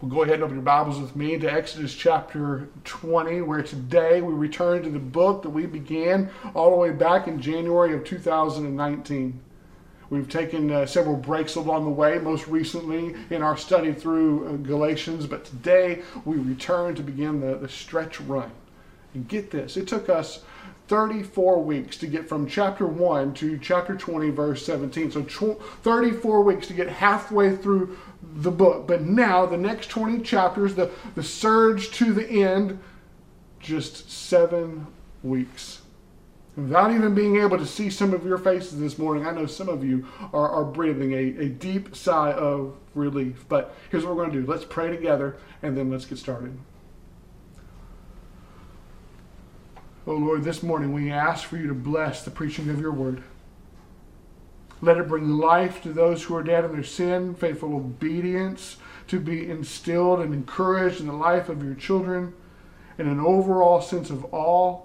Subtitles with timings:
[0.00, 4.20] Well, go ahead and open your Bibles with me to Exodus chapter 20, where today
[4.20, 8.02] we return to the book that we began all the way back in January of
[8.02, 9.40] 2019.
[10.10, 14.52] We've taken uh, several breaks along the way, most recently in our study through uh,
[14.56, 18.50] Galatians, but today we return to begin the, the stretch run.
[19.14, 20.42] And get this, it took us
[20.88, 25.10] 34 weeks to get from chapter 1 to chapter 20, verse 17.
[25.10, 28.86] So 34 weeks to get halfway through the book.
[28.86, 32.78] But now, the next 20 chapters, the, the surge to the end,
[33.60, 34.86] just seven
[35.22, 35.80] weeks.
[36.56, 39.68] Without even being able to see some of your faces this morning, I know some
[39.68, 43.44] of you are, are breathing a, a deep sigh of relief.
[43.48, 46.56] But here's what we're going to do let's pray together, and then let's get started.
[50.06, 53.22] Oh Lord, this morning we ask for you to bless the preaching of your word.
[54.82, 59.18] Let it bring life to those who are dead in their sin, faithful obedience to
[59.18, 62.34] be instilled and encouraged in the life of your children,
[62.98, 64.78] and an overall sense of awe,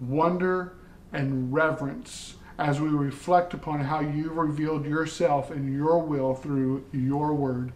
[0.00, 0.76] wonder,
[1.12, 7.34] and reverence as we reflect upon how you've revealed yourself and your will through your
[7.34, 7.72] word.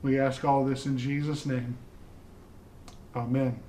[0.00, 1.76] We ask all this in Jesus' name.
[3.14, 3.60] Amen.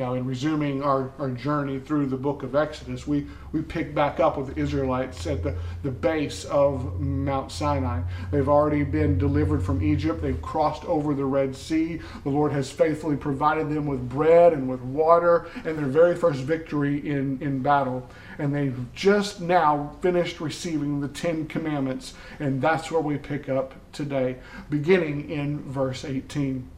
[0.00, 4.18] Now, in resuming our, our journey through the book of Exodus, we, we pick back
[4.18, 8.00] up with the Israelites at the, the base of Mount Sinai.
[8.30, 10.22] They've already been delivered from Egypt.
[10.22, 12.00] They've crossed over the Red Sea.
[12.24, 16.40] The Lord has faithfully provided them with bread and with water and their very first
[16.40, 18.08] victory in, in battle.
[18.38, 22.14] And they've just now finished receiving the Ten Commandments.
[22.38, 24.36] And that's where we pick up today,
[24.70, 26.70] beginning in verse 18.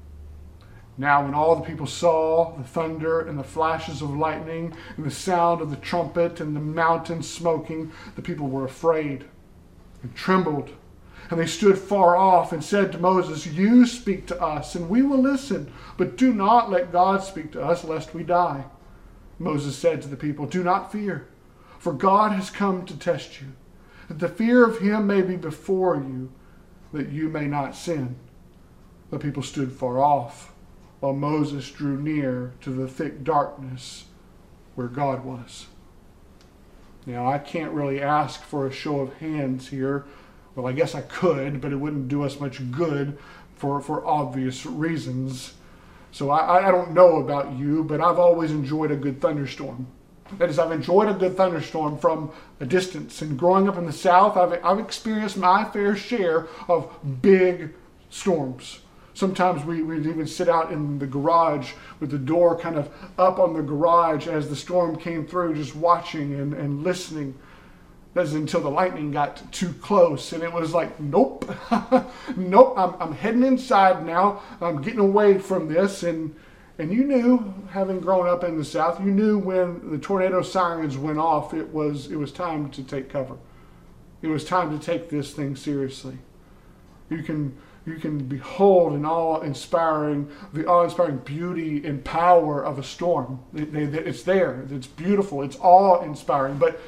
[0.98, 5.10] Now, when all the people saw the thunder and the flashes of lightning and the
[5.10, 9.24] sound of the trumpet and the mountain smoking, the people were afraid
[10.02, 10.70] and trembled.
[11.30, 15.00] And they stood far off and said to Moses, You speak to us, and we
[15.00, 18.64] will listen, but do not let God speak to us, lest we die.
[19.38, 21.26] Moses said to the people, Do not fear,
[21.78, 23.48] for God has come to test you,
[24.08, 26.30] that the fear of him may be before you,
[26.92, 28.16] that you may not sin.
[29.10, 30.51] The people stood far off
[31.02, 34.04] while Moses drew near to the thick darkness
[34.76, 35.66] where God was.
[37.06, 40.04] Now, I can't really ask for a show of hands here.
[40.54, 43.18] Well, I guess I could, but it wouldn't do us much good
[43.56, 45.54] for, for obvious reasons.
[46.12, 49.88] So I, I don't know about you, but I've always enjoyed a good thunderstorm.
[50.38, 52.30] That is, I've enjoyed a good thunderstorm from
[52.60, 53.22] a distance.
[53.22, 57.74] And growing up in the South, I've, I've experienced my fair share of big
[58.08, 58.78] storms.
[59.14, 63.38] Sometimes we, we'd even sit out in the garage with the door kind of up
[63.38, 67.34] on the garage as the storm came through, just watching and, and listening.
[68.14, 71.50] That's until the lightning got too close, and it was like, nope,
[72.36, 74.42] nope, I'm, I'm heading inside now.
[74.60, 76.02] I'm getting away from this.
[76.02, 76.34] And,
[76.78, 80.98] and you knew, having grown up in the South, you knew when the tornado sirens
[80.98, 83.36] went off, it was, it was time to take cover.
[84.20, 86.18] It was time to take this thing seriously.
[87.08, 93.40] You can you can behold in awe-inspiring, the awe-inspiring beauty and power of a storm.
[93.54, 94.64] It's there.
[94.70, 95.42] It's beautiful.
[95.42, 96.58] It's awe-inspiring.
[96.58, 96.80] But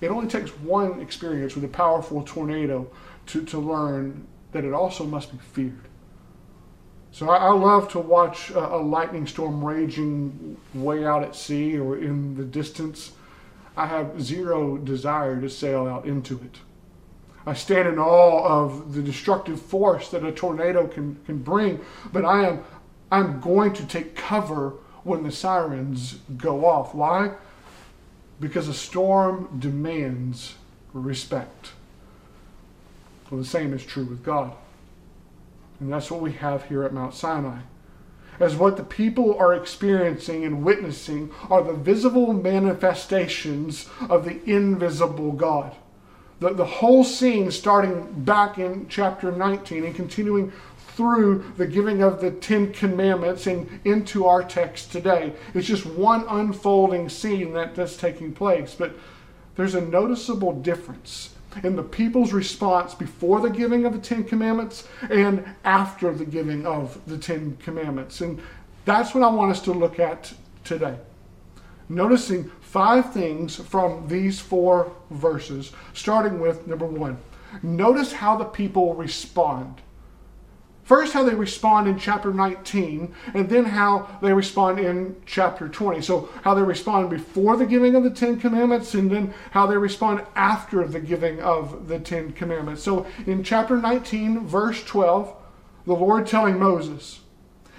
[0.00, 2.90] it only takes one experience with a powerful tornado
[3.26, 5.84] to, to learn that it also must be feared.
[7.10, 11.78] So I, I love to watch a, a lightning storm raging way out at sea
[11.78, 13.12] or in the distance.
[13.76, 16.58] I have zero desire to sail out into it.
[17.48, 21.80] I stand in awe of the destructive force that a tornado can, can bring,
[22.12, 22.62] but I am
[23.10, 26.94] I'm going to take cover when the sirens go off.
[26.94, 27.32] Why?
[28.38, 30.56] Because a storm demands
[30.92, 31.70] respect.
[33.30, 34.52] Well, the same is true with God.
[35.80, 37.60] And that's what we have here at Mount Sinai.
[38.38, 45.32] As what the people are experiencing and witnessing are the visible manifestations of the invisible
[45.32, 45.74] God
[46.40, 50.52] the, the whole scene starting back in chapter 19 and continuing
[50.98, 55.32] through the giving of the Ten Commandments and into our text today.
[55.54, 58.74] It's just one unfolding scene that, that's taking place.
[58.76, 58.94] But
[59.56, 64.86] there's a noticeable difference in the people's response before the giving of the Ten Commandments
[65.08, 68.20] and after the giving of the Ten Commandments.
[68.20, 68.40] And
[68.84, 70.32] that's what I want us to look at
[70.64, 70.96] today.
[71.88, 77.16] Noticing five things from these four verses, starting with number one.
[77.62, 79.80] Notice how the people respond.
[80.84, 86.02] First, how they respond in chapter 19, and then how they respond in chapter 20.
[86.02, 89.76] So, how they respond before the giving of the Ten Commandments, and then how they
[89.76, 92.82] respond after the giving of the Ten Commandments.
[92.82, 95.34] So, in chapter 19, verse 12,
[95.86, 97.20] the Lord telling Moses,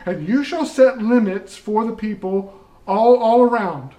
[0.06, 3.94] And you shall set limits for the people all, all around,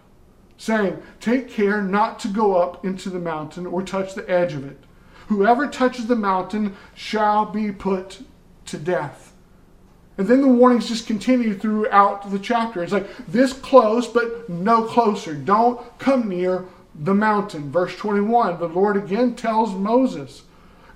[0.61, 4.63] saying, Take care not to go up into the mountain or touch the edge of
[4.63, 4.77] it.
[5.29, 8.21] Whoever touches the mountain shall be put
[8.67, 9.33] to death.
[10.19, 12.83] And then the warnings just continue throughout the chapter.
[12.83, 15.35] It's like this close, but no closer.
[15.35, 17.73] Don't come near the mountain.
[17.73, 20.43] Verse 21, the Lord again tells Moses,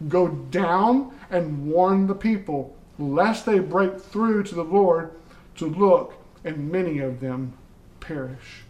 [0.08, 5.12] Go down and warn the people, lest they break through to the Lord
[5.56, 6.12] to look,
[6.44, 7.54] and many of them
[8.00, 8.64] perish.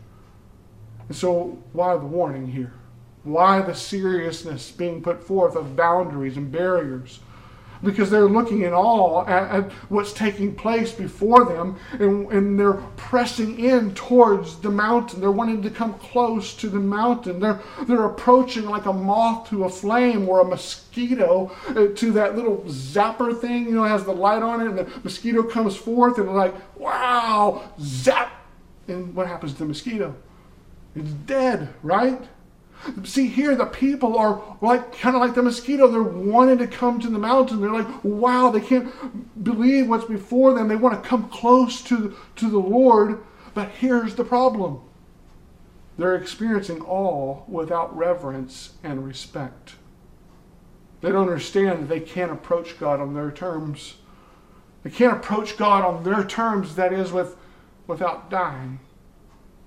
[1.09, 2.73] And so, why the warning here?
[3.23, 7.21] Why the seriousness being put forth of boundaries and barriers?
[7.85, 12.75] because they're looking in awe at, at what's taking place before them and, and, they're
[12.97, 15.21] pressing in towards the mountain.
[15.21, 17.41] They're wanting to come close to the mountain.
[17.41, 22.37] They're, they're approaching like a moth to a flame or a mosquito uh, to that
[22.37, 26.19] little zapper thing, you know, has the light on it and the mosquito comes forth
[26.19, 28.31] and like, wow, zap.
[28.87, 30.15] And what happens to the mosquito?
[30.95, 32.23] It's dead, right?
[33.05, 35.89] See, here the people are like kind of like the mosquito.
[35.89, 37.61] They're wanting to come to the mountain.
[37.61, 40.69] They're like, wow, they can't believe what's before them.
[40.69, 43.25] They want to come close to, to the Lord.
[43.55, 44.81] But here's the problem
[45.97, 49.75] they're experiencing awe without reverence and respect.
[51.01, 53.95] They don't understand that they can't approach God on their terms.
[54.83, 57.37] They can't approach God on their terms, that is, with,
[57.87, 58.81] without dying.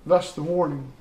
[0.04, 0.92] Thus the warning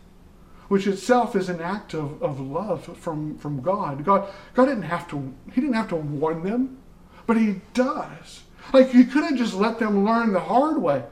[0.67, 4.03] which itself is an act of, of love from, from God.
[4.03, 4.29] God.
[4.53, 6.77] God didn't have to, he didn't have to warn them,
[7.25, 8.43] but he does.
[8.73, 11.03] Like he couldn't just let them learn the hard way.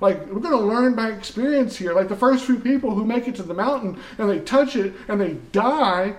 [0.00, 1.92] Like we're going to learn by experience here.
[1.92, 4.94] Like the first few people who make it to the mountain and they touch it
[5.08, 6.16] and they die.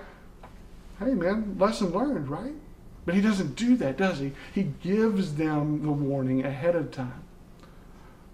[0.98, 2.54] Hey man, lesson learned, right?
[3.04, 4.32] But he doesn't do that, does he?
[4.52, 7.25] He gives them the warning ahead of time.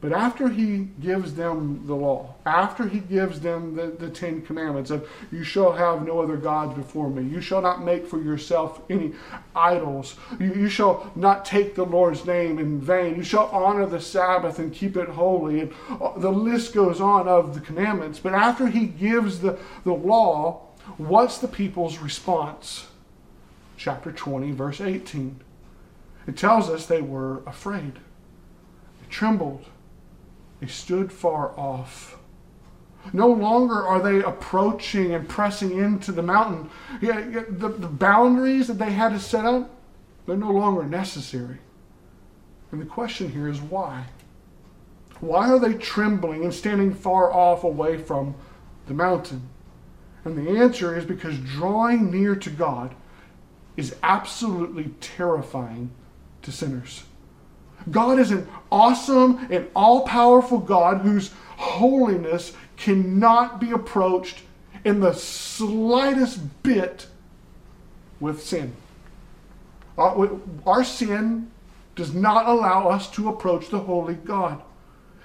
[0.02, 4.90] But after he gives them the law, after he gives them the, the Ten Commandments
[4.90, 8.82] of, you shall have no other gods before me, you shall not make for yourself
[8.90, 9.12] any
[9.54, 14.00] idols, you, you shall not take the Lord's name in vain, you shall honor the
[14.00, 15.60] Sabbath and keep it holy.
[15.60, 18.18] And uh, the list goes on of the commandments.
[18.18, 20.62] But after he gives the, the law,
[20.96, 22.88] what's the people's response?
[23.76, 25.40] Chapter 20, verse 18.
[26.26, 29.66] It tells us they were afraid, they trembled
[30.62, 32.16] they stood far off.
[33.12, 36.70] No longer are they approaching and pressing into the mountain.
[37.00, 39.68] The, the boundaries that they had to set up,
[40.24, 41.58] they're no longer necessary.
[42.70, 44.04] And the question here is why?
[45.18, 48.36] Why are they trembling and standing far off away from
[48.86, 49.42] the mountain?
[50.24, 52.94] And the answer is because drawing near to God
[53.76, 55.90] is absolutely terrifying
[56.42, 57.02] to sinners.
[57.90, 64.42] God is an awesome and all powerful God whose holiness cannot be approached
[64.84, 67.06] in the slightest bit
[68.20, 68.72] with sin.
[69.96, 71.50] Uh, our, our, sin
[71.94, 74.62] does not allow us to approach the holy God.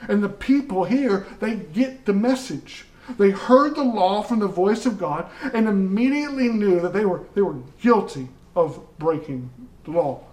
[0.08, 2.86] And the people here, they get the message.
[3.18, 7.24] They heard the law from the voice of God and immediately knew that they were,
[7.34, 9.50] they were guilty of breaking
[9.86, 10.27] the law.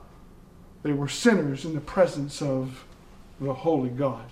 [0.85, 2.85] They were sinners in the presence of
[3.41, 4.31] the holy God.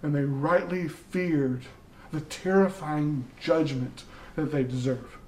[0.00, 1.64] And they rightly feared
[2.12, 4.04] the terrifying judgment
[4.36, 5.18] that they deserve.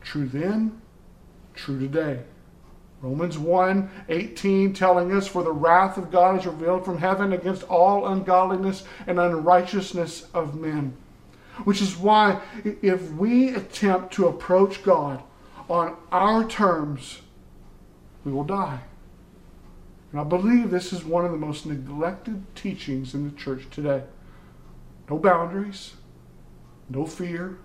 [0.00, 0.80] True then,
[1.54, 2.20] true today.
[3.02, 7.64] Romans 1 18 telling us, For the wrath of God is revealed from heaven against
[7.64, 10.96] all ungodliness and unrighteousness of men.
[11.64, 15.22] Which is why, if we attempt to approach God
[15.68, 17.20] on our terms,
[18.24, 18.80] we will die.
[20.14, 24.04] And I believe this is one of the most neglected teachings in the church today.
[25.10, 25.94] No boundaries,
[26.88, 27.58] no fear,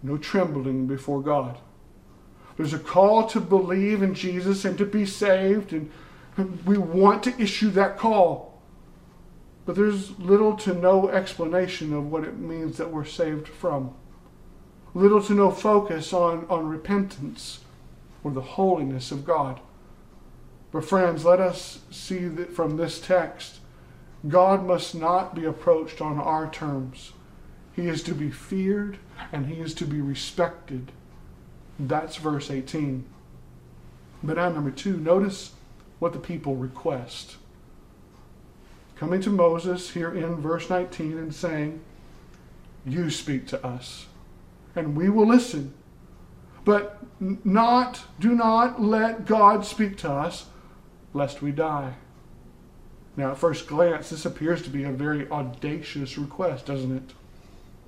[0.00, 1.58] no trembling before God.
[2.56, 5.90] There's a call to believe in Jesus and to be saved, and
[6.64, 8.62] we want to issue that call.
[9.66, 13.96] But there's little to no explanation of what it means that we're saved from.
[14.94, 17.64] Little to no focus on, on repentance
[18.22, 19.58] or the holiness of God.
[20.70, 23.60] But, friends, let us see that from this text
[24.26, 27.12] God must not be approached on our terms.
[27.74, 28.98] He is to be feared
[29.32, 30.90] and he is to be respected.
[31.78, 33.04] That's verse 18.
[34.22, 35.52] But now, number two, notice
[36.00, 37.36] what the people request.
[38.96, 41.80] Coming to Moses here in verse 19 and saying,
[42.84, 44.06] You speak to us,
[44.74, 45.72] and we will listen.
[46.64, 50.46] But not, do not let God speak to us
[51.14, 51.94] lest we die.
[53.16, 57.14] Now, at first glance, this appears to be a very audacious request, doesn't it?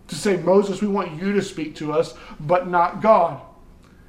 [0.08, 3.40] To say, Moses, we want you to speak to us, but not God.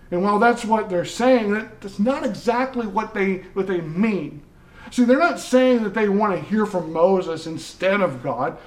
[0.10, 4.41] And while that's what they're saying, that's not exactly what they, what they mean.
[4.89, 8.58] See, they're not saying that they want to hear from Moses instead of God.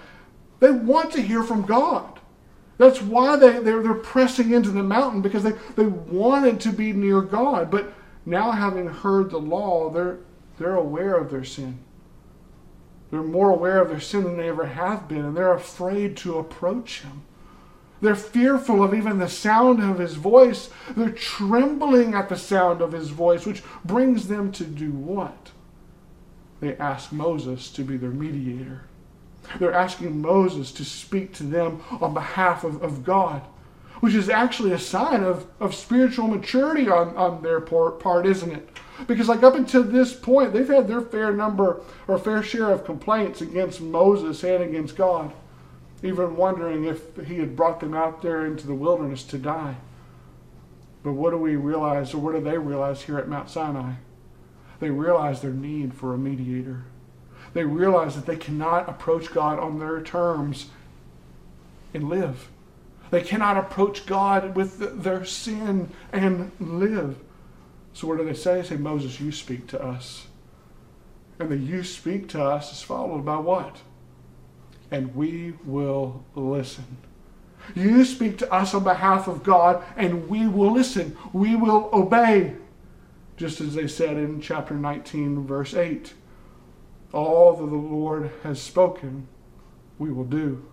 [0.60, 2.20] They want to hear from God.
[2.78, 6.92] That's why they, they're, they're pressing into the mountain because they, they wanted to be
[6.92, 7.70] near God.
[7.70, 7.92] But
[8.24, 10.18] now, having heard the law, they're,
[10.58, 11.78] they're aware of their sin.
[13.10, 16.38] They're more aware of their sin than they ever have been, and they're afraid to
[16.38, 17.22] approach Him.
[18.00, 20.70] They're fearful of even the sound of His voice.
[20.96, 25.52] They're trembling at the sound of His voice, which brings them to do what?
[26.60, 28.82] They ask Moses to be their mediator.
[29.58, 33.42] They're asking Moses to speak to them on behalf of, of God,
[34.00, 38.68] which is actually a sign of, of spiritual maturity on, on their part, isn't it?
[39.06, 42.84] Because, like, up until this point, they've had their fair number or fair share of
[42.84, 45.32] complaints against Moses and against God,
[46.02, 49.76] even wondering if he had brought them out there into the wilderness to die.
[51.02, 53.94] But what do we realize, or what do they realize here at Mount Sinai?
[54.80, 56.84] They realize their need for a mediator.
[57.52, 60.70] They realize that they cannot approach God on their terms
[61.92, 62.48] and live.
[63.10, 67.16] They cannot approach God with their sin and live.
[67.94, 68.60] So what do they say?
[68.60, 70.26] They say, Moses, you speak to us.
[71.38, 73.78] And the you speak to us is followed by what?
[74.90, 76.98] And we will listen.
[77.74, 81.16] You speak to us on behalf of God, and we will listen.
[81.32, 82.56] We will obey.
[83.36, 86.12] Just as they said in chapter 19, verse 8
[87.14, 89.28] all that the Lord has spoken,
[89.98, 90.64] we will do.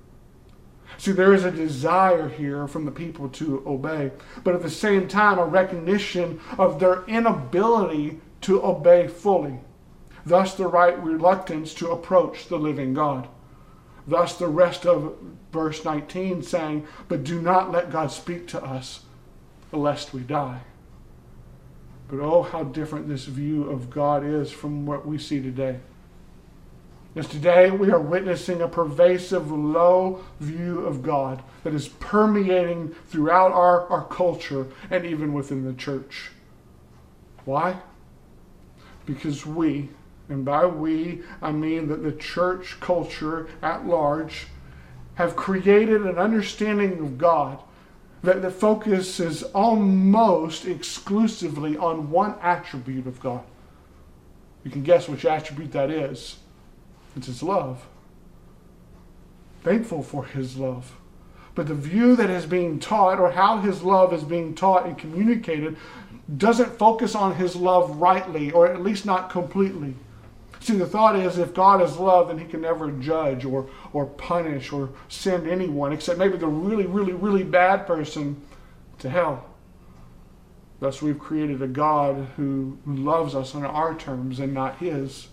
[0.98, 4.12] See, there is a desire here from the people to obey,
[4.43, 9.60] but at the same time, a recognition of their inability to obey fully.
[10.25, 13.27] Thus, the right reluctance to approach the living God.
[14.07, 15.15] Thus, the rest of
[15.51, 19.01] verse 19 saying, But do not let God speak to us,
[19.71, 20.62] lest we die.
[22.07, 25.79] But oh, how different this view of God is from what we see today.
[27.13, 33.51] As today we are witnessing a pervasive low view of God that is permeating throughout
[33.51, 36.32] our, our culture and even within the church.
[37.44, 37.82] Why?
[39.06, 39.89] Because we,
[40.30, 44.48] and by we I mean that the church culture at large,
[45.15, 47.60] have created an understanding of God
[48.24, 53.44] that, that focuses almost exclusively on one attribute of God.
[54.63, 56.38] You can guess which attribute that is
[57.15, 57.86] it's His love.
[59.63, 60.96] Thankful for His love.
[61.53, 64.98] But the view that is being taught, or how His love is being taught and
[64.98, 65.77] communicated,
[66.38, 69.96] doesn't focus on His love rightly, or at least not completely.
[70.62, 74.06] See, the thought is if God is love, then He can never judge or, or
[74.06, 78.39] punish or send anyone, except maybe the really, really, really bad person
[79.00, 79.46] to hell.
[80.80, 85.27] Thus, we've created a God who loves us on our terms and not His.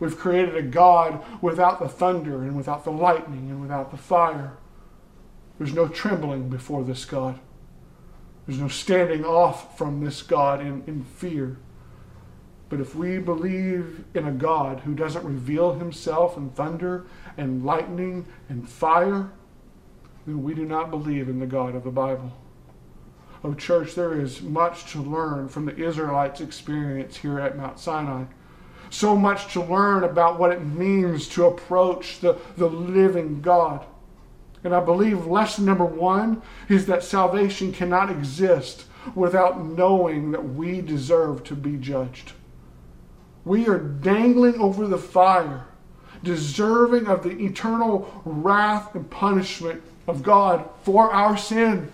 [0.00, 4.56] We've created a God without the thunder and without the lightning and without the fire.
[5.58, 7.38] There's no trembling before this God.
[8.46, 11.58] There's no standing off from this God in, in fear.
[12.68, 18.26] But if we believe in a God who doesn't reveal himself in thunder and lightning
[18.48, 19.30] and fire,
[20.26, 22.32] then we do not believe in the God of the Bible.
[23.42, 28.24] Oh, church, there is much to learn from the Israelites' experience here at Mount Sinai
[28.90, 33.84] so much to learn about what it means to approach the, the living God.
[34.64, 40.80] And I believe lesson number one is that salvation cannot exist without knowing that we
[40.80, 42.32] deserve to be judged.
[43.44, 45.66] We are dangling over the fire,
[46.22, 51.92] deserving of the eternal wrath and punishment of God for our sin.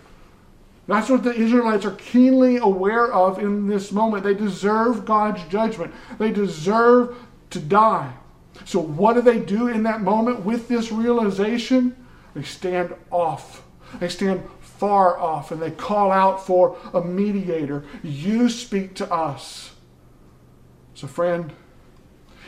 [0.87, 4.23] That's what the Israelites are keenly aware of in this moment.
[4.23, 7.17] They deserve God's judgment, they deserve
[7.51, 8.13] to die.
[8.65, 11.97] So, what do they do in that moment with this realization?
[12.35, 13.65] They stand off.
[14.01, 17.85] They stand far off and they call out for a mediator.
[18.03, 19.75] You speak to us.
[20.95, 21.53] So, friend,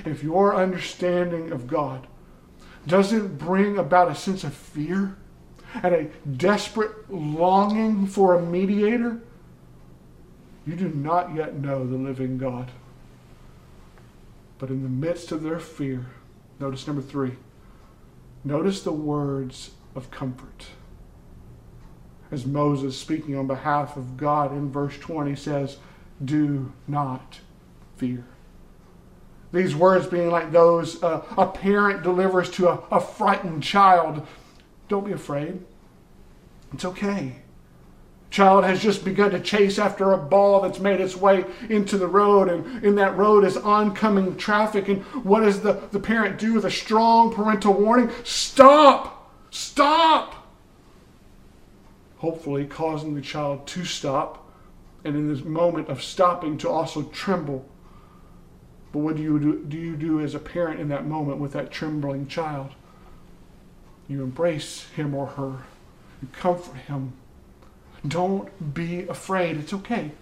[0.05, 2.07] if your understanding of God
[2.87, 5.17] doesn't bring about a sense of fear,
[5.83, 6.05] and a
[6.37, 9.21] desperate longing for a mediator,
[10.67, 12.71] you do not yet know the living God.
[14.59, 16.07] But in the midst of their fear,
[16.59, 17.33] notice number three,
[18.45, 20.67] notice the words of comfort.
[22.31, 25.77] As Moses, speaking on behalf of God in verse 20, says,
[26.25, 27.41] Do not
[27.97, 28.25] fear.
[29.53, 34.27] These words being like those uh, a parent delivers to a, a frightened child.
[34.89, 35.61] Don't be afraid.
[36.73, 37.37] It's okay.
[38.31, 42.09] Child has just begun to chase after a ball that's made its way into the
[42.09, 44.89] road, and in that road is oncoming traffic.
[44.89, 48.11] And what does the, the parent do with a strong parental warning?
[48.25, 49.33] Stop!
[49.51, 50.35] Stop!
[52.19, 54.51] Hopefully, causing the child to stop,
[55.05, 57.65] and in this moment of stopping, to also tremble.
[58.93, 61.53] But what do you do, do you do as a parent in that moment with
[61.53, 62.73] that trembling child?
[64.09, 65.65] You embrace him or her,
[66.23, 67.13] you comfort him
[68.09, 69.57] don't be afraid.
[69.57, 70.13] It's okay.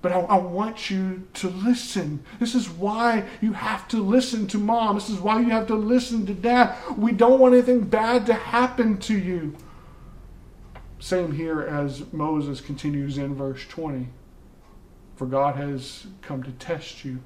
[0.00, 2.24] But I, I, want you to listen.
[2.40, 4.96] This is why you have to listen to mom.
[4.96, 6.76] This is why you have to listen to dad.
[6.96, 9.56] We don't want anything bad to happen to you.
[10.98, 14.08] Same here as Moses continues in verse 20.
[15.14, 17.20] For God has come to test you,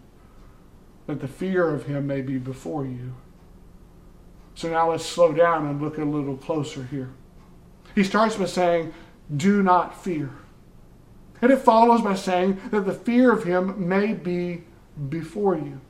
[1.06, 3.14] that the fear of him may be before you.
[4.56, 7.10] So now let's slow down and look a little closer here.
[7.94, 8.92] He starts by saying,
[9.36, 10.30] do not fear.
[11.42, 14.64] And it follows by saying that the fear of him may be
[15.10, 15.80] before you.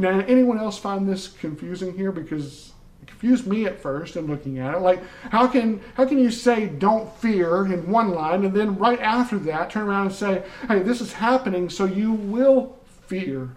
[0.00, 2.10] Now, anyone else find this confusing here?
[2.10, 4.80] Because it confused me at first in looking at it.
[4.80, 5.00] Like,
[5.30, 9.38] how can how can you say don't fear in one line and then right after
[9.38, 12.76] that turn around and say, hey, this is happening, so you will
[13.06, 13.50] fear?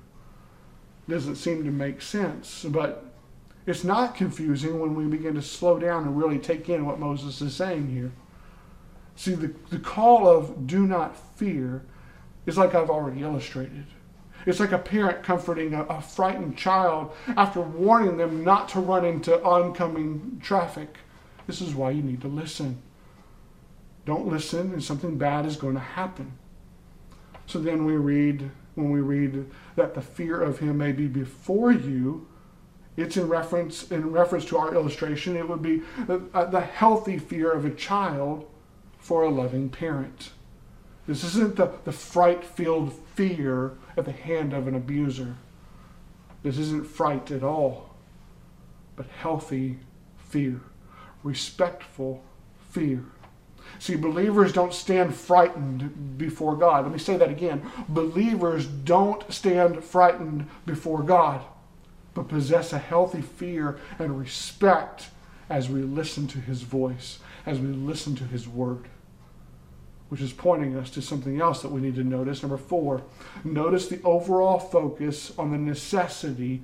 [1.09, 2.63] Doesn't seem to make sense.
[2.63, 3.09] But
[3.70, 7.40] it's not confusing when we begin to slow down and really take in what Moses
[7.40, 8.12] is saying here.
[9.16, 11.84] See, the, the call of do not fear
[12.48, 13.86] is like I've already illustrated.
[14.48, 19.06] It's like a parent comforting a, a, frightened child after warning them not to run
[19.06, 20.98] into oncoming traffic.
[21.46, 22.82] This is why you need to listen.
[24.05, 26.32] Don't listen, and something bad is going to happen.
[27.46, 31.72] So then we read, when we read that the fear of him may be before
[31.72, 32.28] you,
[33.00, 35.35] it's in reference in reference to our illustration.
[35.35, 38.48] It would be the, uh, healthy fear of a child
[38.98, 40.31] for a loving parent.
[41.07, 45.35] This isn't the, the fright filled fear at the hand of an abuser.
[46.44, 47.96] This isn't fright at all,
[48.96, 49.79] but healthy
[50.18, 50.62] fear,
[51.24, 52.24] respectful
[52.70, 53.03] fear.
[53.77, 56.83] See, believers don't stand frightened before God.
[56.83, 57.62] Let me say that again.
[57.88, 61.42] Believers don't stand frightened before God,
[62.20, 65.08] but possess a healthy fear and respect
[65.50, 68.90] as we listen to his voice, as we listen to his word.
[70.10, 72.44] Which is pointing us to something else that we need to notice.
[72.44, 73.03] Number four,
[73.46, 76.62] notice the overall focus on the necessity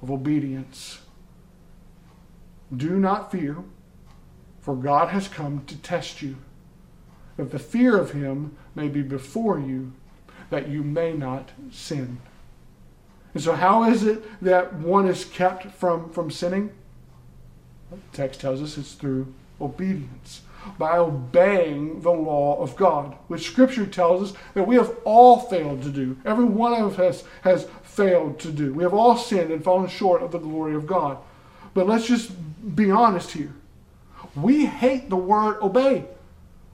[0.00, 1.00] of obedience.
[2.74, 3.58] Do not fear,
[4.62, 6.36] for God has come to test you,
[7.36, 9.92] that the fear of him may be before you,
[10.48, 12.20] that you may not sin.
[13.34, 16.70] And so, how is it that one is kept from, from sinning?
[17.90, 20.42] The text tells us it's through obedience,
[20.78, 25.82] by obeying the law of God, which Scripture tells us that we have all failed
[25.82, 26.16] to do.
[26.24, 28.72] Every one of us has failed to do.
[28.72, 31.18] We have all sinned and fallen short of the glory of God.
[31.74, 32.30] But let's just
[32.74, 33.52] be honest here.
[34.34, 36.06] We hate the word obey.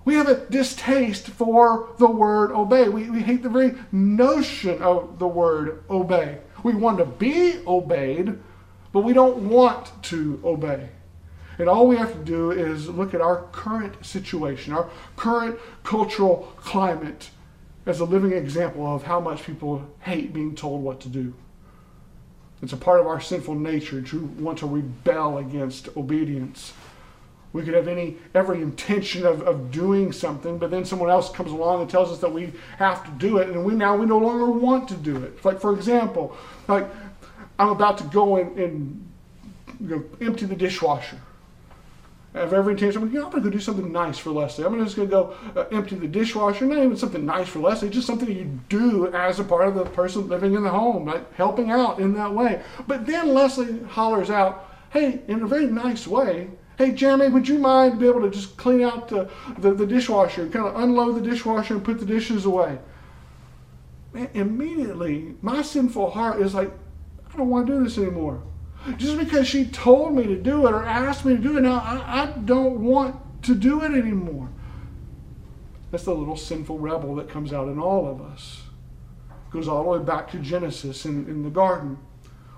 [0.04, 2.88] We have a distaste for the word obey.
[2.88, 6.38] We, we hate the very notion of the word obey.
[6.62, 8.38] We want to be obeyed,
[8.92, 10.88] but we don't want to obey.
[11.58, 16.52] And all we have to do is look at our current situation, our current cultural
[16.56, 17.30] climate,
[17.86, 21.34] as a living example of how much people hate being told what to do.
[22.62, 26.72] It's a part of our sinful nature to want to rebel against obedience.
[27.52, 31.50] We could have any every intention of, of doing something, but then someone else comes
[31.50, 34.18] along and tells us that we have to do it, and we now we no
[34.18, 35.44] longer want to do it.
[35.44, 36.36] Like for example,
[36.68, 36.86] like
[37.58, 39.08] I'm about to go and, and
[39.80, 41.18] you know, empty the dishwasher.
[42.34, 43.02] I have every intention.
[43.02, 44.64] I'm, you know, I'm going to go do something nice for Leslie.
[44.64, 46.64] I'm just going to go uh, empty the dishwasher.
[46.64, 49.84] Not even something nice for Leslie, just something you do as a part of the
[49.84, 52.62] person living in the home, like helping out in that way.
[52.86, 57.58] But then Leslie hollers out, hey, in a very nice way, hey, Jeremy, would you
[57.58, 61.20] mind be able to just clean out the, the, the dishwasher, kind of unload the
[61.20, 62.78] dishwasher and put the dishes away?
[64.14, 66.70] Man, immediately, my sinful heart is like,
[67.30, 68.42] I don't want to do this anymore.
[68.96, 71.80] Just because she told me to do it or asked me to do it, now
[71.84, 74.48] I, I don't want to do it anymore.
[75.90, 78.62] That's the little sinful rebel that comes out in all of us.
[79.28, 81.98] It goes all the way back to Genesis in, in the garden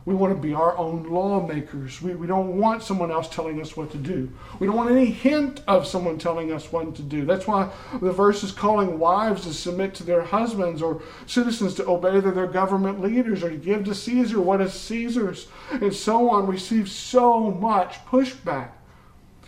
[0.05, 2.03] We want to be our own lawmakers.
[2.03, 4.33] We, we don't want someone else telling us what to do.
[4.59, 7.25] We don't want any hint of someone telling us what to do.
[7.25, 11.88] That's why the verse is calling wives to submit to their husbands or citizens to
[11.88, 16.49] obey their, government leaders or to give to Caesar what is Caesar's and so on.
[16.49, 18.73] We see so much pushback.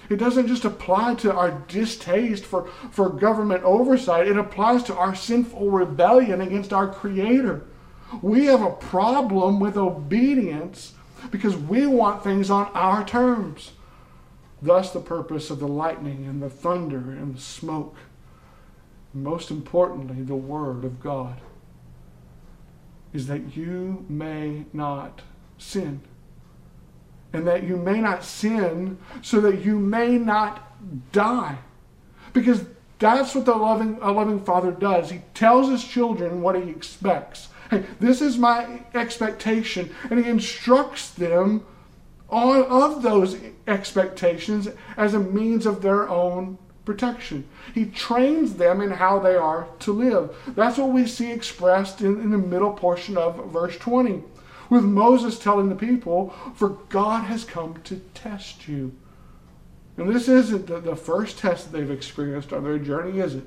[0.08, 5.14] It doesn't just apply to our distaste for, for government oversight, it applies to our
[5.14, 7.64] sinful rebellion against our Creator.
[8.22, 10.94] We have a problem with obedience
[11.30, 13.72] because we want things on our terms.
[14.62, 17.96] Thus, the purpose of the lightning and the thunder and the smoke.
[19.12, 21.40] Most importantly, the Word of God
[23.12, 25.22] is that you may not
[25.58, 26.00] sin.
[27.32, 31.58] And that you may not sin so that you may not die.
[32.32, 32.64] Because
[32.98, 35.10] that's what the loving, a loving father does.
[35.10, 37.48] He tells his children what he expects.
[38.00, 39.94] This is my expectation.
[40.10, 41.64] And he instructs them
[42.28, 47.48] on, of those expectations as a means of their own protection.
[47.74, 50.36] He trains them in how they are to live.
[50.48, 54.22] That's what we see expressed in, in the middle portion of verse 20,
[54.68, 58.94] with Moses telling the people, For God has come to test you.
[59.96, 63.44] And this isn't the, the first test they've experienced on their journey, is it?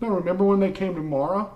[0.00, 1.48] Now, remember when they came to Marah?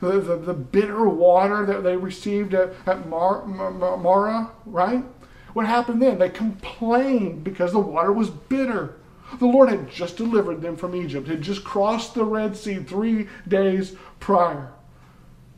[0.00, 5.04] The, the, the bitter water that they received at, at Mar, Mar, Marah, right?
[5.52, 6.18] What happened then?
[6.18, 8.96] They complained because the water was bitter.
[9.38, 13.28] The Lord had just delivered them from Egypt, had just crossed the Red Sea three
[13.48, 14.72] days prior.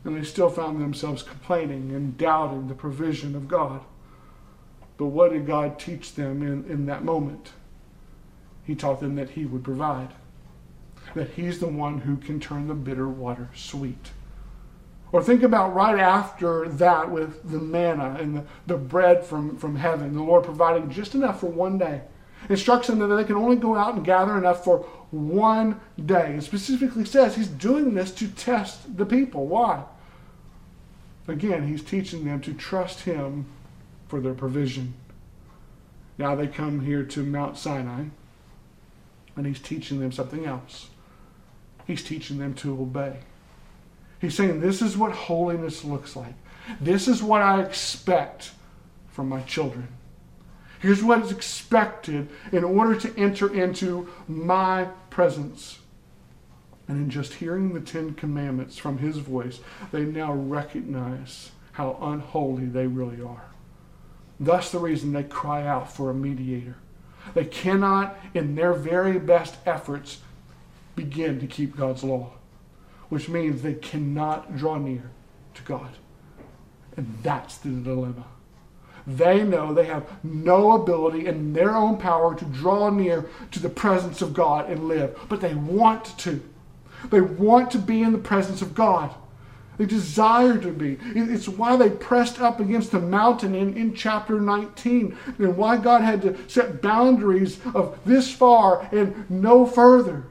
[0.03, 3.81] And they still found themselves complaining and doubting the provision of God.
[4.97, 7.51] But what did God teach them in, in that moment?
[8.63, 10.13] He taught them that He would provide,
[11.15, 14.11] that He's the one who can turn the bitter water sweet.
[15.11, 19.75] Or think about right after that with the manna and the, the bread from, from
[19.75, 22.01] heaven, the Lord providing just enough for one day.
[22.47, 24.79] Instructs them that they can only go out and gather enough for
[25.11, 26.35] one day.
[26.35, 29.47] It specifically says he's doing this to test the people.
[29.47, 29.83] Why?
[31.27, 33.45] Again, he's teaching them to trust him
[34.07, 34.93] for their provision.
[36.17, 38.05] Now they come here to Mount Sinai,
[39.35, 40.89] and he's teaching them something else.
[41.85, 43.19] He's teaching them to obey.
[44.19, 46.33] He's saying, This is what holiness looks like.
[46.79, 48.51] This is what I expect
[49.09, 49.87] from my children.
[50.79, 55.79] Here's what is expected in order to enter into my presence.
[56.87, 59.59] And in just hearing the Ten Commandments from his voice,
[59.91, 63.45] they now recognize how unholy they really are.
[64.39, 66.77] Thus, the reason they cry out for a mediator.
[67.33, 70.19] They cannot, in their very best efforts,
[70.95, 72.31] begin to keep God's law
[73.09, 75.11] which means they cannot draw near
[75.55, 75.91] to God.
[76.95, 78.25] And that's the dilemma.
[79.07, 83.69] They know they have no ability in their own power to draw near to the
[83.69, 86.41] presence of God and live, but they want to.
[87.09, 89.13] They want to be in the presence of God.
[89.77, 90.97] They desire to be.
[91.15, 96.01] It's why they pressed up against the mountain in, in chapter 19, and why God
[96.01, 100.25] had to set boundaries of this far and no further.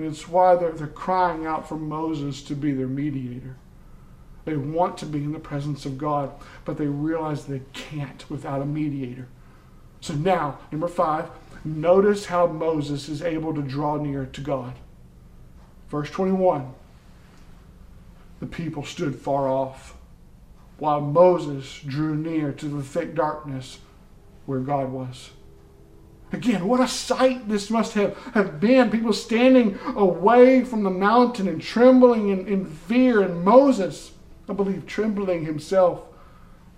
[0.00, 3.56] And it's why they're, they're crying out for Moses to be their mediator.
[4.46, 6.32] They want to be in the presence of God,
[6.64, 9.28] but they realize they can't without a mediator.
[10.00, 11.28] So now, number five,
[11.66, 14.72] notice how Moses is able to draw near to God.
[15.90, 16.72] Verse 21
[18.40, 19.98] The people stood far off,
[20.78, 23.80] while Moses drew near to the thick darkness
[24.46, 25.28] where God was.
[26.32, 28.90] Again, what a sight this must have, have been.
[28.90, 33.20] People standing away from the mountain and trembling in, in fear.
[33.20, 34.12] And Moses,
[34.48, 36.02] I believe, trembling himself,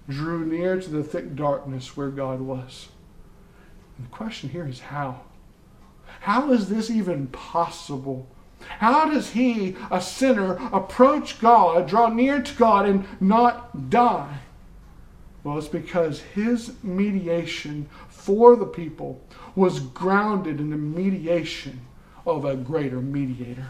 [0.09, 2.89] drew near to the thick darkness where God was.
[3.99, 5.21] And the question here is how?
[6.21, 8.27] How is this even possible?
[8.79, 14.39] How does he, a sinner, approach God, draw near to God, and not die?
[15.45, 17.89] Well, it's because his mediation
[18.23, 19.21] for the people
[19.57, 21.81] was grounded in the mediation
[22.25, 23.67] of a greater mediator.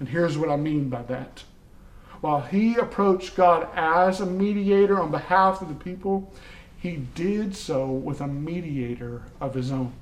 [0.00, 1.44] And here's what I mean by that.
[2.20, 6.32] While he approached God as a mediator on behalf of the people,
[6.78, 9.92] he did so with a mediator of his own.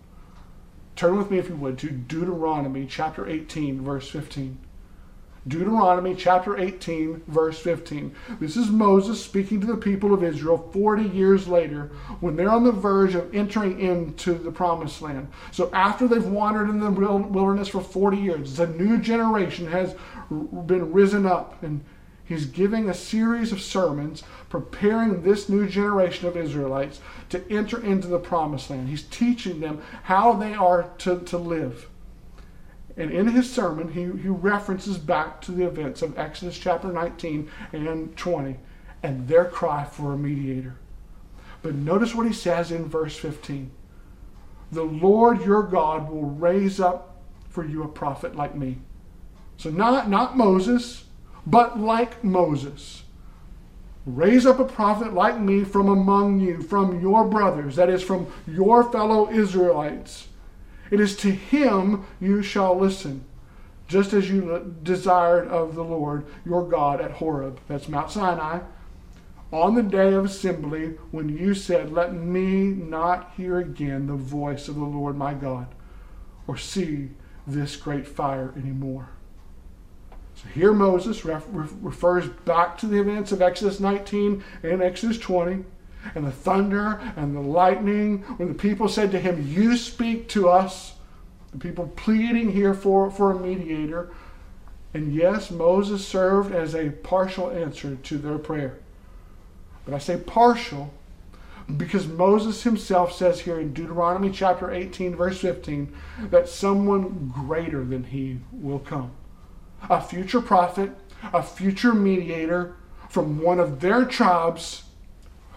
[0.96, 4.59] Turn with me, if you would, to Deuteronomy chapter 18, verse 15.
[5.48, 8.14] Deuteronomy chapter 18, verse 15.
[8.38, 12.64] This is Moses speaking to the people of Israel 40 years later when they're on
[12.64, 15.28] the verge of entering into the promised land.
[15.50, 19.94] So, after they've wandered in the wilderness for 40 years, a new generation has
[20.30, 21.62] been risen up.
[21.62, 21.82] And
[22.28, 28.06] He's giving a series of sermons preparing this new generation of Israelites to enter into
[28.06, 28.90] the promised land.
[28.90, 31.88] He's teaching them how they are to, to live.
[32.98, 37.50] And in his sermon, he, he references back to the events of Exodus chapter 19
[37.72, 38.56] and 20
[39.02, 40.76] and their cry for a mediator.
[41.62, 43.70] But notice what he says in verse 15
[44.72, 48.78] The Lord your God will raise up for you a prophet like me.
[49.56, 51.04] So, not, not Moses
[51.48, 53.04] but like Moses.
[54.04, 58.26] Raise up a prophet like me from among you, from your brothers, that is, from
[58.46, 60.28] your fellow Israelites.
[60.90, 63.24] It is to him you shall listen,
[63.87, 68.61] just as you desired of the Lord your God at Horeb, that's Mount Sinai,
[69.51, 74.68] on the day of assembly, when you said, Let me not hear again the voice
[74.68, 75.68] of the Lord my God,
[76.46, 77.11] or see
[77.46, 79.09] this great fire anymore.
[80.35, 85.64] So here Moses ref, refers back to the events of Exodus 19 and Exodus 20
[86.14, 90.48] and the thunder and the lightning when the people said to him, You speak to
[90.48, 90.94] us.
[91.52, 94.11] The people pleading here for, for a mediator.
[94.94, 98.78] And yes, Moses served as a partial answer to their prayer.
[99.84, 100.92] But I say partial
[101.76, 105.94] because Moses himself says here in Deuteronomy chapter 18, verse 15,
[106.30, 109.12] that someone greater than he will come
[109.88, 110.90] a future prophet,
[111.32, 112.74] a future mediator
[113.08, 114.84] from one of their tribes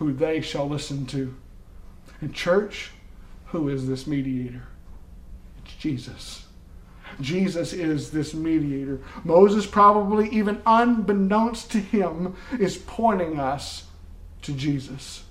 [0.01, 1.31] who they shall listen to.
[2.21, 2.89] And, church,
[3.45, 4.63] who is this mediator?
[5.63, 6.47] It's Jesus.
[7.19, 8.99] Jesus is this mediator.
[9.23, 13.83] Moses, probably even unbeknownst to him, is pointing us
[14.41, 15.23] to Jesus.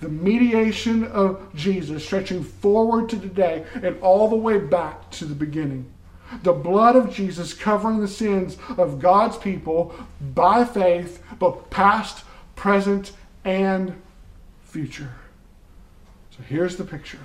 [0.00, 5.34] The mediation of Jesus stretching forward to today and all the way back to the
[5.36, 5.88] beginning.
[6.42, 9.94] The blood of Jesus covering the sins of God's people
[10.34, 12.24] by faith, both past,
[12.56, 13.12] present,
[13.44, 13.94] and
[14.68, 15.10] future.
[16.30, 17.18] So here's the picture.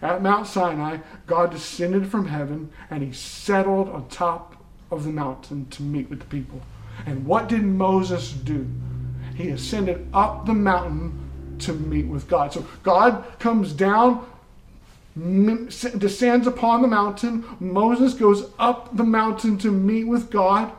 [0.00, 4.56] At Mount Sinai, God descended from heaven and he settled on top
[4.90, 6.60] of the mountain to meet with the people.
[7.06, 8.66] And what did Moses do?
[9.34, 12.52] He ascended up the mountain to meet with God.
[12.52, 14.26] So God comes down
[15.14, 17.44] descends upon the mountain.
[17.60, 20.72] Moses goes up the mountain to meet with God.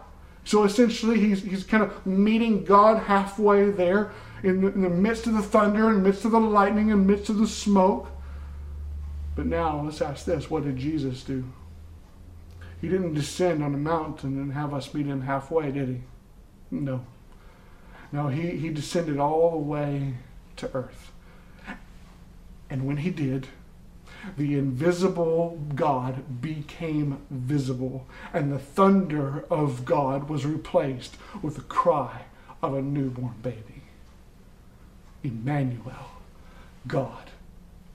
[0.44, 4.12] So essentially, he's, he's kind of meeting God halfway there
[4.44, 7.00] in the, in the midst of the thunder, in the midst of the lightning, in
[7.00, 8.10] the midst of the smoke.
[9.36, 11.46] But now, let's ask this what did Jesus do?
[12.82, 16.02] He didn't descend on a mountain and have us meet him halfway, did he?
[16.70, 17.06] No.
[18.12, 20.16] No, he, he descended all the way
[20.58, 21.12] to earth.
[22.70, 23.48] And when he did,
[24.38, 32.24] the invisible God became visible, and the thunder of God was replaced with the cry
[32.62, 33.73] of a newborn baby.
[35.24, 36.12] Emmanuel,
[36.88, 37.30] God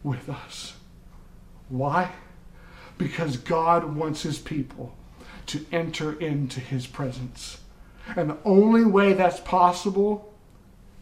[0.03, 0.75] with us.
[1.69, 2.13] Why?
[2.97, 4.95] Because God wants his people
[5.47, 7.61] to enter into his presence.
[8.17, 10.33] And the only way that's possible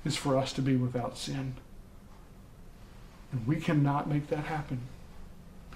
[0.04, 1.54] is for us to be without sin.
[3.32, 4.80] And we cannot make that happen.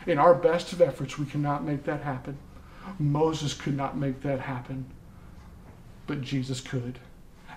[0.07, 2.39] In our best of efforts, we cannot make that happen.
[2.99, 4.87] Moses could not make that happen.
[6.07, 6.99] But Jesus could.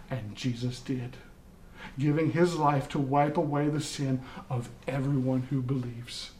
[0.10, 1.18] And Jesus did.
[1.98, 6.32] Giving his life to wipe away the sin of everyone who believes.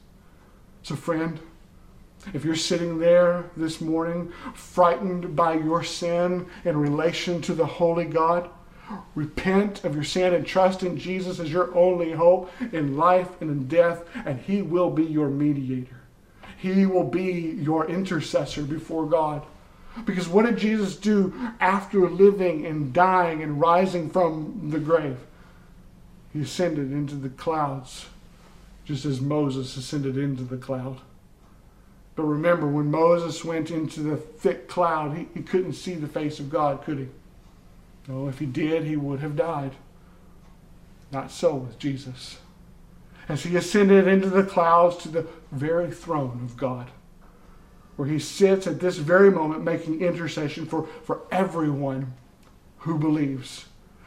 [0.82, 1.40] So, friend,
[2.34, 8.06] if you're sitting there this morning frightened by your sin in relation to the Holy
[8.06, 8.50] God,
[9.16, 13.50] repent of your sin and trust in Jesus as your only hope in life and
[13.50, 16.02] in death, and He will be your mediator.
[16.58, 19.44] He will be your intercessor before God.
[20.06, 25.18] Because what did Jesus do after living and dying and rising from the grave?
[26.34, 28.08] He ascended into the clouds,
[28.84, 30.98] just as Moses ascended into the cloud.
[32.16, 36.40] But remember, when Moses went into the thick cloud, he, he couldn't see the face
[36.40, 37.08] of God, could he?
[38.08, 39.72] No, if he did, he would have died.
[41.12, 42.40] Not so with Jesus.
[43.30, 46.90] As he ascended into the clouds to the very throne of God,
[47.96, 52.14] where he sits at this very moment making intercession for, for everyone
[52.80, 53.66] who believes.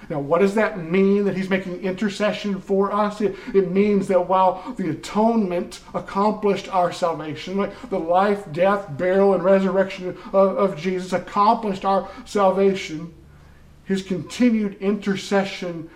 [0.08, 3.20] Now, what does that mean that he's making intercession for us?
[3.20, 9.34] It, it means that while the atonement accomplished our salvation, like the life, death, burial,
[9.34, 13.12] and resurrection of, of Jesus accomplished our salvation,
[13.84, 15.90] his continued intercession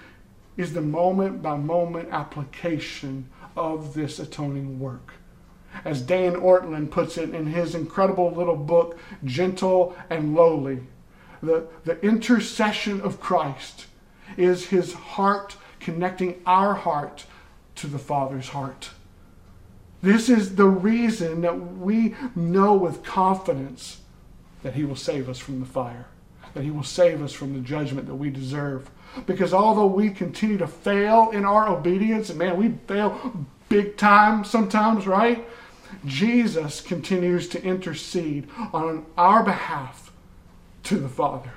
[0.56, 5.14] is the moment by moment application of this atoning work.
[5.84, 10.80] As Dane Ortlund puts it in his incredible little book, Gentle and Lowly,
[11.42, 13.86] the, the intercession of Christ
[14.36, 17.26] is his heart connecting our heart
[17.76, 18.90] to the Father's heart.
[20.02, 24.00] This is the reason that we know with confidence
[24.62, 26.06] that he will save us from the fire,
[26.54, 28.90] that he will save us from the judgment that we deserve.
[29.26, 34.44] Because although we continue to fail in our obedience, and man, we fail big time
[34.44, 35.46] sometimes, right?
[36.06, 40.12] Jesus continues to intercede on our behalf
[40.84, 41.50] to the Father.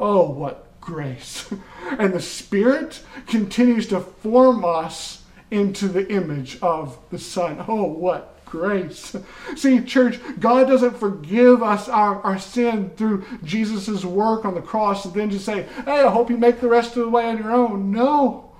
[0.00, 1.50] Oh, what grace.
[1.98, 7.62] And the Spirit continues to form us into the image of the Son.
[7.68, 9.16] Oh, what grace.
[9.56, 15.04] See, church, God doesn't forgive us our, our sin through Jesus' work on the cross
[15.04, 17.38] and then just say, hey, I hope you make the rest of the way on
[17.38, 17.90] your own.
[17.90, 18.52] No.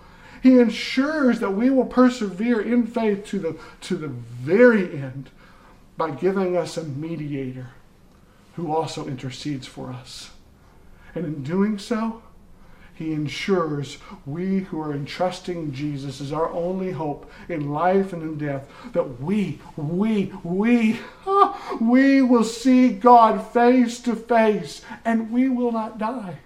[0.43, 5.31] He ensures that we will persevere in faith to the, to the very end
[5.97, 7.69] by giving us a mediator
[8.57, 10.32] who also intercedes for us.
[11.15, 12.23] And in doing so,
[12.95, 18.39] he ensures we who are entrusting Jesus as our only hope in life and in
[18.39, 21.01] death, that we, we, we,
[21.81, 26.39] we will see God face to face and we will not die.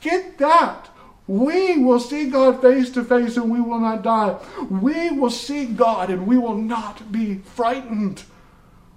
[0.00, 0.88] Get that.
[1.26, 4.38] We will see God face to face and we will not die.
[4.68, 8.24] We will see God and we will not be frightened.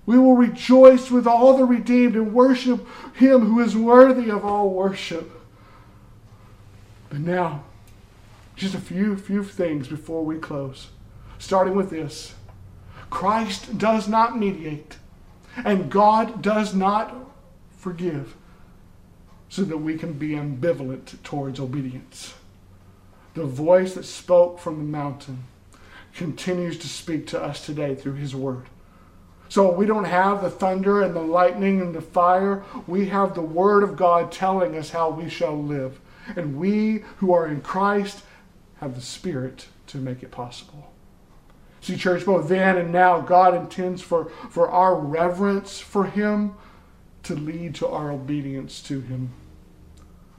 [0.05, 2.85] We will rejoice with all the redeemed and worship
[3.15, 5.31] Him who is worthy of all worship.
[7.09, 7.63] But now,
[8.55, 10.89] just a few, few things before we close.
[11.39, 12.33] Starting with this
[13.09, 14.97] Christ does not mediate,
[15.63, 17.15] and God does not
[17.77, 18.35] forgive
[19.49, 22.33] so that we can be ambivalent towards obedience.
[23.35, 25.43] The voice that spoke from the mountain
[26.15, 28.65] continues to speak to us today through His Word.
[29.53, 32.63] So we don't have the thunder and the lightning and the fire.
[32.87, 35.99] We have the Word of God telling us how we shall live.
[36.35, 38.23] And we who are in Christ
[38.77, 40.91] have the Spirit to make it possible.
[41.81, 46.55] See, church, both then and now, God intends for, for our reverence for Him
[47.21, 49.29] to lead to our obedience to Him.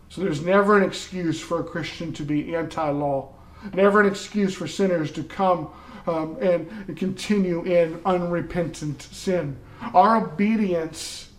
[0.09, 3.33] So there's never an excuse for a Christian to be anti law,
[3.75, 5.71] never an excuse for sinners to come
[6.07, 9.57] um, and continue in unrepentant sin.
[9.93, 11.31] Our obedience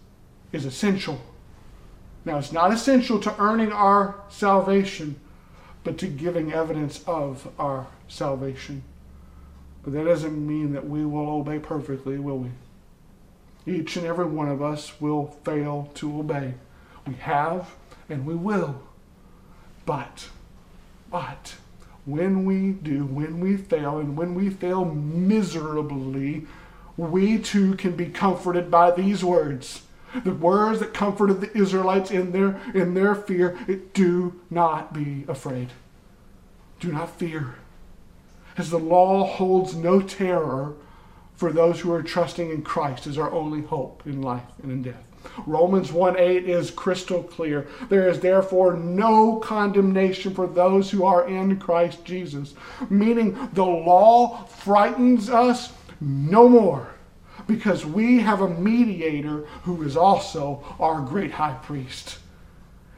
[0.52, 1.22] is essential.
[2.26, 5.20] Now, it's not essential to earning our salvation,
[5.84, 8.84] but to giving evidence of our salvation.
[9.84, 12.50] But that doesn't mean that we will obey perfectly, will we?
[13.68, 16.56] Each and every one of us will fail to obey.
[17.06, 17.76] We have
[18.10, 18.82] and we will.
[19.86, 20.30] But,
[21.12, 21.56] but,
[22.06, 26.46] when we do, when we fail, and when we fail miserably,
[26.98, 29.82] we too can be comforted by these words.
[30.24, 33.58] The words that comforted the Israelites in their, in their fear
[33.94, 35.72] do not be afraid.
[36.80, 37.56] Do not fear.
[38.58, 40.76] As the law holds no terror
[41.36, 44.84] for those who are trusting in Christ as our only hope in life and in
[44.84, 45.04] death.
[45.46, 47.68] Romans 1 8 is crystal clear.
[47.90, 52.54] There is therefore no condemnation for those who are in Christ Jesus,
[52.90, 56.90] meaning the law frightens us no more
[57.48, 62.20] because we have a mediator who is also our great high priest.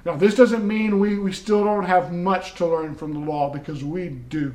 [0.06, 3.50] Now, this doesn't mean we, we still don't have much to learn from the law
[3.50, 4.54] because we do.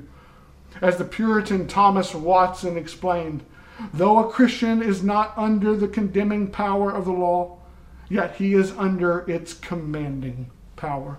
[0.81, 3.45] As the Puritan Thomas Watson explained,
[3.93, 7.59] though a Christian is not under the condemning power of the law,
[8.13, 11.17] yet he is under its commanding power.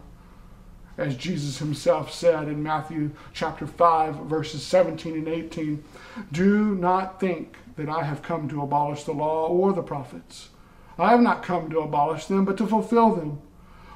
[0.96, 5.84] As Jesus himself said in Matthew chapter 5, verses 17 and 18,
[6.32, 10.50] do not think that I have come to abolish the law or the prophets.
[11.00, 13.42] I have not come to abolish them, but to fulfill them.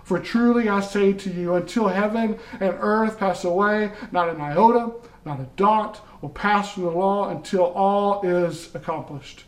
[0.03, 4.93] For truly I say to you, until heaven and earth pass away, not an iota,
[5.23, 9.43] not a dot will pass from the law until all is accomplished.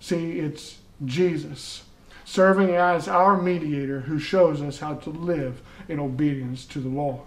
[0.00, 1.84] See, it's Jesus
[2.24, 7.22] serving as our mediator who shows us how to live in obedience to the law.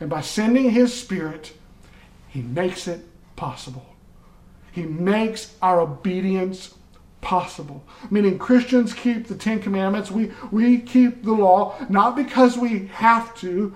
[0.00, 1.52] And by sending his spirit,
[2.28, 3.04] he makes it
[3.36, 3.86] possible.
[4.72, 6.74] He makes our obedience
[7.20, 7.84] possible.
[8.10, 10.10] Meaning Christians keep the Ten Commandments.
[10.10, 13.74] We, we keep the law not because we have to,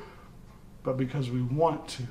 [0.82, 2.02] but because we want to.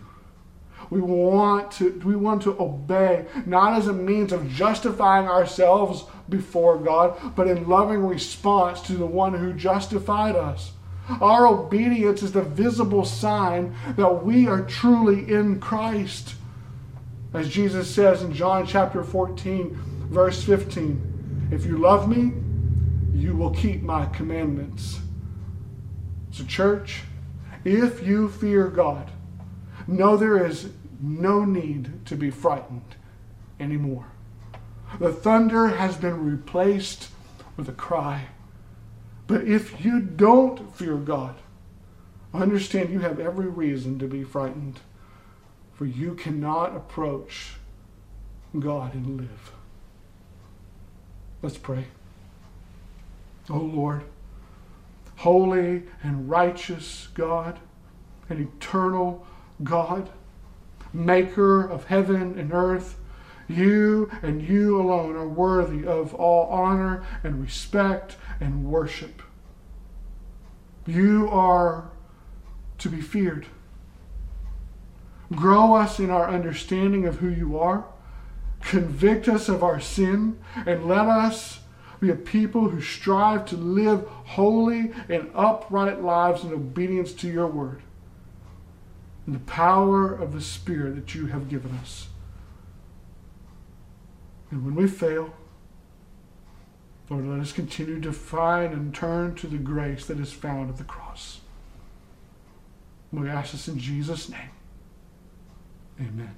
[0.89, 6.77] We want to we want to obey not as a means of justifying ourselves before
[6.77, 10.71] God, but in loving response to the one who justified us.
[11.21, 16.35] Our obedience is the visible sign that we are truly in Christ.
[17.33, 19.77] As Jesus says in John chapter 14,
[20.09, 22.31] verse 15, if you love me,
[23.13, 24.99] you will keep my commandments.
[26.31, 27.03] So, church,
[27.63, 29.11] if you fear God,
[29.87, 30.69] know there is
[30.99, 32.95] no need to be frightened
[33.59, 34.07] anymore.
[34.99, 37.09] The thunder has been replaced
[37.57, 38.27] with a cry.
[39.27, 41.35] But if you don't fear God,
[42.33, 44.79] understand you have every reason to be frightened,
[45.73, 47.55] for you cannot approach
[48.57, 49.51] God and live.
[51.41, 51.85] Let's pray.
[53.49, 54.03] Oh Lord,
[55.17, 57.59] holy and righteous God,
[58.29, 59.25] and eternal
[59.63, 60.09] God,
[60.93, 62.97] maker of heaven and earth,
[63.47, 69.21] you and you alone are worthy of all honor and respect and worship.
[70.85, 71.89] You are
[72.79, 73.47] to be feared.
[75.31, 77.85] Grow us in our understanding of who you are.
[78.61, 81.59] Convict us of our sin and let us
[81.99, 87.47] be a people who strive to live holy and upright lives in obedience to your
[87.47, 87.81] word
[89.25, 92.07] and the power of the Spirit that you have given us.
[94.51, 95.33] And when we fail,
[97.09, 100.77] Lord, let us continue to find and turn to the grace that is found at
[100.77, 101.41] the cross.
[103.11, 104.49] We ask this in Jesus' name.
[105.99, 106.35] Amen.